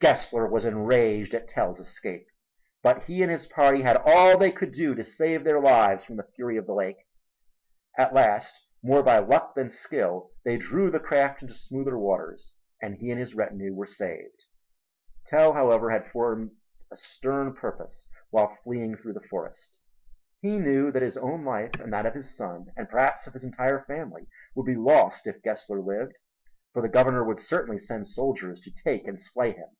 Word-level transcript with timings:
Gessler 0.00 0.46
was 0.46 0.66
enraged 0.66 1.32
at 1.32 1.48
Tell's 1.48 1.80
escape, 1.80 2.26
but 2.82 3.04
he 3.04 3.22
and 3.22 3.30
his 3.32 3.46
party 3.46 3.80
had 3.80 3.96
all 4.04 4.36
they 4.36 4.52
could 4.52 4.70
do 4.70 4.94
to 4.94 5.02
save 5.02 5.44
their 5.44 5.58
lives 5.58 6.04
from 6.04 6.16
the 6.16 6.28
fury 6.36 6.58
of 6.58 6.66
the 6.66 6.74
lake. 6.74 7.08
At 7.96 8.12
last, 8.12 8.54
more 8.82 9.02
by 9.02 9.18
luck 9.20 9.54
than 9.54 9.70
skill, 9.70 10.32
they 10.44 10.58
drew 10.58 10.90
the 10.90 11.00
craft 11.00 11.40
into 11.40 11.54
smoother 11.54 11.96
waters 11.98 12.52
and 12.82 12.96
he 12.96 13.10
and 13.10 13.18
his 13.18 13.34
retinue 13.34 13.72
were 13.72 13.86
saved. 13.86 14.44
Tell, 15.24 15.54
however, 15.54 15.90
had 15.90 16.06
formed 16.10 16.50
a 16.92 16.98
stern 16.98 17.54
purpose 17.54 18.06
while 18.28 18.58
fleeing 18.62 18.98
through 18.98 19.14
the 19.14 19.26
forest. 19.30 19.78
He 20.42 20.58
knew 20.58 20.92
that 20.92 21.00
his 21.00 21.16
own 21.16 21.46
life 21.46 21.80
and 21.80 21.90
that 21.94 22.04
of 22.04 22.12
his 22.12 22.36
son 22.36 22.66
and 22.76 22.90
perhaps 22.90 23.26
of 23.26 23.32
his 23.32 23.42
entire 23.44 23.82
family 23.86 24.26
would 24.54 24.66
be 24.66 24.76
lost 24.76 25.26
if 25.26 25.40
Gessler 25.40 25.80
lived, 25.80 26.12
for 26.74 26.82
the 26.82 26.90
Governor 26.92 27.24
would 27.24 27.38
certainly 27.38 27.78
send 27.78 28.06
soldiers 28.06 28.60
to 28.60 28.70
take 28.84 29.08
and 29.08 29.18
slay 29.18 29.52
him. 29.52 29.70